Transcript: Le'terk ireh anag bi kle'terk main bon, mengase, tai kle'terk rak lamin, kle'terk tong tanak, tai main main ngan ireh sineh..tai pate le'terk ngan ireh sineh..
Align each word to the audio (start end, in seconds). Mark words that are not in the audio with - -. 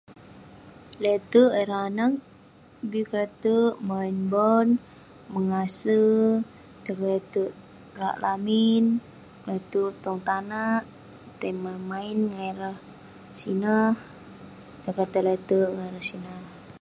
Le'terk 1.01 1.53
ireh 1.61 1.83
anag 1.89 2.13
bi 2.89 2.99
kle'terk 3.09 3.75
main 3.89 4.15
bon, 4.31 4.67
mengase, 5.31 5.99
tai 6.83 6.95
kle'terk 6.99 7.51
rak 7.99 8.15
lamin, 8.23 8.83
kle'terk 9.43 9.93
tong 10.03 10.21
tanak, 10.27 10.81
tai 11.39 11.51
main 11.63 11.81
main 11.89 12.17
ngan 12.27 12.45
ireh 12.51 12.77
sineh..tai 13.39 14.91
pate 14.97 15.19
le'terk 15.27 15.69
ngan 15.75 15.87
ireh 15.91 16.05
sineh.. 16.09 16.39